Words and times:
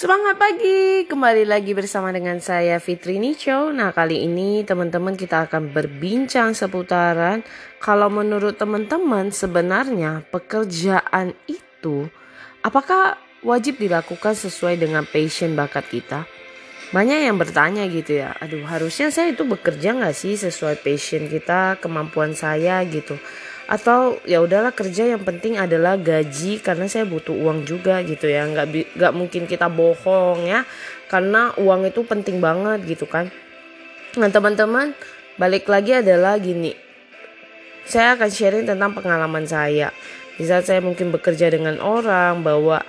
Semangat 0.00 0.40
pagi, 0.40 1.04
kembali 1.04 1.44
lagi 1.44 1.76
bersama 1.76 2.08
dengan 2.08 2.40
saya 2.40 2.80
Fitri 2.80 3.20
Nicho. 3.20 3.68
Nah 3.68 3.92
kali 3.92 4.24
ini 4.24 4.64
teman-teman 4.64 5.12
kita 5.12 5.44
akan 5.44 5.76
berbincang 5.76 6.56
seputaran 6.56 7.44
kalau 7.76 8.08
menurut 8.08 8.56
teman-teman 8.56 9.28
sebenarnya 9.28 10.24
pekerjaan 10.32 11.36
itu 11.44 12.08
apakah 12.64 13.20
wajib 13.44 13.76
dilakukan 13.76 14.32
sesuai 14.32 14.80
dengan 14.80 15.04
passion 15.04 15.52
bakat 15.52 15.84
kita? 15.92 16.24
Banyak 16.96 17.20
yang 17.28 17.36
bertanya 17.36 17.84
gitu 17.84 18.24
ya, 18.24 18.32
aduh 18.40 18.64
harusnya 18.64 19.12
saya 19.12 19.36
itu 19.36 19.44
bekerja 19.44 20.00
nggak 20.00 20.16
sih 20.16 20.32
sesuai 20.32 20.80
passion 20.80 21.28
kita, 21.28 21.76
kemampuan 21.76 22.32
saya 22.32 22.80
gitu 22.88 23.20
atau 23.70 24.18
ya 24.26 24.42
udahlah 24.42 24.74
kerja 24.74 25.14
yang 25.14 25.22
penting 25.22 25.54
adalah 25.54 25.94
gaji 25.94 26.58
karena 26.58 26.90
saya 26.90 27.06
butuh 27.06 27.30
uang 27.30 27.62
juga 27.62 28.02
gitu 28.02 28.26
ya. 28.26 28.42
Nggak 28.50 28.98
nggak 28.98 29.12
mungkin 29.14 29.46
kita 29.46 29.70
bohong 29.70 30.42
ya 30.42 30.66
karena 31.06 31.54
uang 31.54 31.86
itu 31.86 32.02
penting 32.02 32.42
banget 32.42 32.82
gitu 32.82 33.06
kan. 33.06 33.30
Nah 34.18 34.26
teman-teman 34.26 34.90
balik 35.38 35.70
lagi 35.70 36.02
adalah 36.02 36.34
gini. 36.42 36.74
Saya 37.86 38.18
akan 38.18 38.26
sharing 38.26 38.66
tentang 38.66 38.90
pengalaman 38.90 39.46
saya. 39.46 39.94
Di 40.34 40.42
saat 40.50 40.66
saya 40.66 40.82
mungkin 40.82 41.14
bekerja 41.14 41.46
dengan 41.46 41.78
orang 41.78 42.42
bahwa 42.42 42.82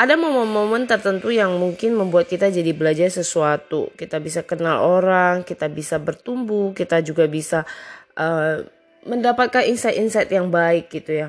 ada 0.00 0.14
momen-momen 0.16 0.88
tertentu 0.88 1.30
yang 1.30 1.52
mungkin 1.60 2.00
membuat 2.00 2.32
kita 2.32 2.48
jadi 2.48 2.72
belajar 2.72 3.12
sesuatu. 3.12 3.92
Kita 3.92 4.24
bisa 4.24 4.40
kenal 4.40 4.80
orang 4.80 5.44
kita 5.44 5.68
bisa 5.68 6.00
bertumbuh 6.00 6.72
kita 6.72 7.04
juga 7.04 7.28
bisa 7.28 7.68
uh, 8.16 8.64
mendapatkan 9.04 9.64
insight-insight 9.64 10.32
yang 10.32 10.48
baik 10.48 10.90
gitu 10.92 11.26
ya. 11.26 11.28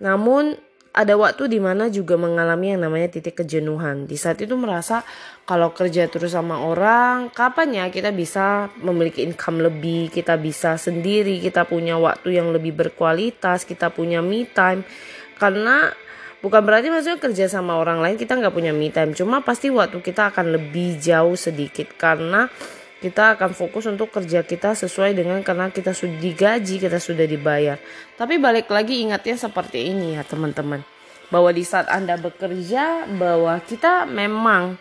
Namun 0.00 0.56
ada 0.94 1.18
waktu 1.18 1.50
di 1.50 1.58
mana 1.58 1.90
juga 1.90 2.14
mengalami 2.14 2.70
yang 2.70 2.86
namanya 2.86 3.18
titik 3.18 3.42
kejenuhan. 3.42 4.06
Di 4.06 4.14
saat 4.14 4.38
itu 4.38 4.54
merasa 4.54 5.02
kalau 5.42 5.74
kerja 5.74 6.06
terus 6.06 6.38
sama 6.38 6.62
orang, 6.62 7.34
kapan 7.34 7.68
ya 7.74 7.84
kita 7.90 8.14
bisa 8.14 8.70
memiliki 8.78 9.26
income 9.26 9.58
lebih, 9.58 10.14
kita 10.14 10.38
bisa 10.38 10.78
sendiri, 10.78 11.42
kita 11.42 11.66
punya 11.66 11.98
waktu 11.98 12.38
yang 12.38 12.54
lebih 12.54 12.78
berkualitas, 12.78 13.66
kita 13.66 13.90
punya 13.90 14.22
me 14.22 14.46
time. 14.46 14.86
Karena 15.34 15.90
bukan 16.38 16.62
berarti 16.62 16.94
maksudnya 16.94 17.18
kerja 17.18 17.50
sama 17.50 17.74
orang 17.74 17.98
lain 17.98 18.14
kita 18.14 18.38
nggak 18.38 18.54
punya 18.54 18.70
me 18.70 18.94
time, 18.94 19.18
cuma 19.18 19.42
pasti 19.42 19.74
waktu 19.74 19.98
kita 19.98 20.30
akan 20.30 20.54
lebih 20.54 21.02
jauh 21.02 21.34
sedikit 21.34 21.90
karena 21.98 22.46
kita 23.04 23.36
akan 23.36 23.52
fokus 23.52 23.84
untuk 23.84 24.08
kerja 24.08 24.40
kita 24.40 24.72
sesuai 24.72 25.12
dengan 25.12 25.44
karena 25.44 25.68
kita 25.68 25.92
sudah 25.92 26.16
digaji, 26.16 26.80
kita 26.80 26.96
sudah 26.96 27.28
dibayar. 27.28 27.76
Tapi 28.16 28.40
balik 28.40 28.72
lagi 28.72 29.04
ingatnya 29.04 29.36
seperti 29.36 29.92
ini 29.92 30.16
ya 30.16 30.24
teman-teman. 30.24 30.80
Bahwa 31.28 31.52
di 31.52 31.60
saat 31.68 31.92
Anda 31.92 32.16
bekerja, 32.16 33.04
bahwa 33.12 33.60
kita 33.60 34.08
memang 34.08 34.80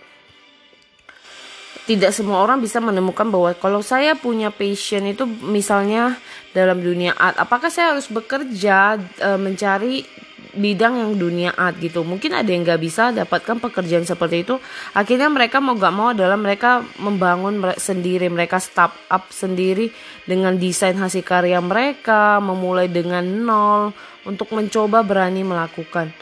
tidak 1.84 2.16
semua 2.16 2.40
orang 2.40 2.64
bisa 2.64 2.80
menemukan 2.80 3.28
bahwa 3.28 3.52
kalau 3.60 3.84
saya 3.84 4.16
punya 4.16 4.56
passion 4.56 5.04
itu 5.04 5.28
misalnya 5.28 6.16
dalam 6.56 6.80
dunia 6.80 7.12
art, 7.20 7.36
apakah 7.36 7.68
saya 7.68 7.92
harus 7.92 8.08
bekerja 8.08 8.96
e, 9.20 9.30
mencari 9.36 10.08
bidang 10.54 11.02
yang 11.02 11.12
dunia 11.18 11.52
art 11.54 11.82
gitu. 11.82 12.06
Mungkin 12.06 12.34
ada 12.34 12.48
yang 12.48 12.64
nggak 12.64 12.82
bisa 12.82 13.10
dapatkan 13.12 13.58
pekerjaan 13.60 14.06
seperti 14.06 14.46
itu. 14.46 14.56
Akhirnya 14.94 15.28
mereka 15.30 15.58
mau 15.60 15.76
gak 15.76 15.94
mau 15.94 16.14
adalah 16.14 16.38
mereka 16.38 16.86
membangun 17.02 17.60
sendiri. 17.76 18.30
Mereka 18.30 18.62
start 18.62 18.94
up 19.10 19.30
sendiri 19.34 19.90
dengan 20.24 20.56
desain 20.56 20.96
hasil 20.96 21.26
karya 21.26 21.60
mereka 21.60 22.38
memulai 22.40 22.88
dengan 22.88 23.26
nol 23.26 23.92
untuk 24.24 24.54
mencoba 24.54 25.04
berani 25.04 25.44
melakukan. 25.44 26.14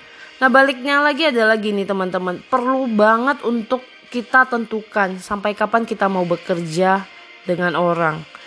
Nah 0.41 0.49
baliknya 0.49 1.03
lagi 1.03 1.29
adalah 1.29 1.59
gini 1.59 1.85
teman-teman. 1.85 2.41
Perlu 2.49 2.89
banget 2.89 3.45
untuk 3.45 3.85
kita 4.09 4.49
tentukan 4.49 5.21
sampai 5.21 5.55
kapan 5.55 5.85
kita 5.85 6.09
mau 6.11 6.27
bekerja 6.27 7.05
dengan 7.47 7.79
orang 7.79 8.40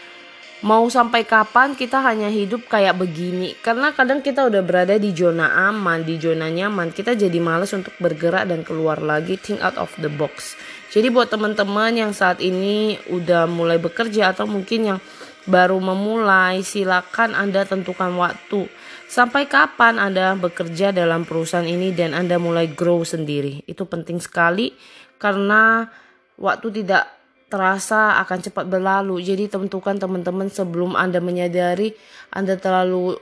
mau 0.64 0.88
sampai 0.88 1.28
kapan 1.28 1.76
kita 1.76 2.00
hanya 2.00 2.32
hidup 2.32 2.64
kayak 2.72 2.97
begini? 2.97 3.52
Karena 3.60 3.92
kadang 3.92 4.25
kita 4.25 4.48
udah 4.48 4.64
berada 4.64 4.97
di 4.97 5.12
zona 5.12 5.69
aman 5.69 6.00
di 6.00 6.16
zona 6.16 6.48
nyaman. 6.48 6.88
Kita 6.88 7.12
jadi 7.12 7.36
males 7.36 7.76
untuk 7.76 7.92
bergerak 8.00 8.48
dan 8.48 8.64
keluar 8.64 9.04
lagi 9.04 9.36
think 9.36 9.60
out 9.60 9.76
of 9.76 9.92
the 10.00 10.08
box. 10.08 10.56
Jadi 10.88 11.12
buat 11.12 11.28
teman-teman 11.28 11.92
yang 11.92 12.12
saat 12.16 12.41
ini 12.41 12.97
udah 13.12 13.44
mulai 13.44 13.76
bekerja 13.76 14.32
atau 14.32 14.48
mungkin 14.48 14.97
yang 14.97 15.00
baru 15.44 15.76
memulai 15.76 16.64
silakan 16.64 17.36
anda 17.36 17.69
tentukan 17.69 18.16
waktu. 18.16 18.64
Sampai 19.04 19.44
kapan 19.44 20.00
anda 20.00 20.32
bekerja 20.32 20.96
dalam 20.96 21.28
perusahaan 21.28 21.69
ini 21.69 21.92
dan 21.92 22.16
anda 22.16 22.41
mulai 22.41 22.72
grow 22.72 23.04
sendiri? 23.04 23.60
Itu 23.69 23.84
penting 23.84 24.16
sekali 24.16 24.72
karena 25.20 25.92
waktu 26.41 26.82
tidak 26.82 27.23
terasa 27.54 28.19
akan 28.26 28.38
cepat 28.42 28.66
berlalu. 28.66 29.22
Jadi 29.22 29.47
tentukan 29.47 29.94
teman-teman 29.94 30.50
sebelum 30.50 30.98
Anda 30.98 31.22
menyadari 31.22 31.94
Anda 32.34 32.59
terlalu 32.59 33.15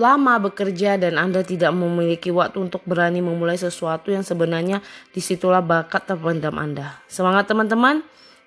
lama 0.00 0.40
bekerja 0.40 0.96
dan 0.96 1.20
Anda 1.20 1.44
tidak 1.44 1.76
memiliki 1.76 2.32
waktu 2.32 2.64
untuk 2.64 2.80
berani 2.88 3.20
memulai 3.20 3.60
sesuatu 3.60 4.08
yang 4.08 4.24
sebenarnya 4.24 4.80
di 5.12 5.20
situlah 5.20 5.60
bakat 5.60 6.08
terpendam 6.08 6.56
Anda. 6.56 7.04
Semangat 7.04 7.52
teman-teman. 7.52 8.00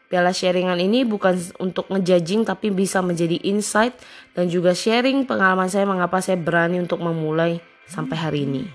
Piala 0.09 0.33
sharingan 0.33 0.81
ini 0.81 1.05
bukan 1.05 1.37
untuk 1.61 1.85
ngejajing 1.93 2.41
tapi 2.41 2.73
bisa 2.73 2.97
menjadi 2.97 3.37
insight 3.45 3.93
dan 4.33 4.49
juga 4.49 4.73
sharing 4.73 5.29
pengalaman 5.29 5.69
saya 5.69 5.85
mengapa 5.85 6.17
saya 6.17 6.33
berani 6.33 6.81
untuk 6.81 6.97
memulai 6.97 7.61
sampai 7.85 8.17
hari 8.17 8.49
ini. 8.49 8.65